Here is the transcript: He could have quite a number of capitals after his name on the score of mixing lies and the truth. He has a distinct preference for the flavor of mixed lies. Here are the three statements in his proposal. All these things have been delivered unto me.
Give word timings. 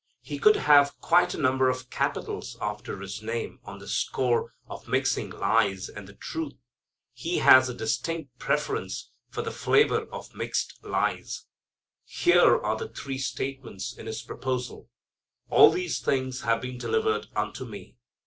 He 0.23 0.39
could 0.39 0.55
have 0.55 0.97
quite 0.99 1.35
a 1.35 1.39
number 1.39 1.69
of 1.69 1.91
capitals 1.91 2.57
after 2.59 2.99
his 3.01 3.21
name 3.21 3.59
on 3.63 3.77
the 3.77 3.87
score 3.87 4.51
of 4.67 4.87
mixing 4.87 5.29
lies 5.29 5.89
and 5.89 6.07
the 6.07 6.15
truth. 6.15 6.53
He 7.13 7.37
has 7.37 7.69
a 7.69 7.75
distinct 7.75 8.39
preference 8.39 9.11
for 9.29 9.43
the 9.43 9.51
flavor 9.51 10.05
of 10.11 10.33
mixed 10.33 10.83
lies. 10.83 11.45
Here 12.03 12.57
are 12.61 12.75
the 12.77 12.89
three 12.89 13.19
statements 13.19 13.95
in 13.95 14.07
his 14.07 14.23
proposal. 14.23 14.89
All 15.51 15.69
these 15.69 15.99
things 15.99 16.41
have 16.41 16.61
been 16.63 16.79
delivered 16.79 17.27
unto 17.35 17.63
me. 17.63 17.95